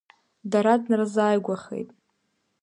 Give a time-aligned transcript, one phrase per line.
[0.51, 1.89] Дара днарзааигәахеит.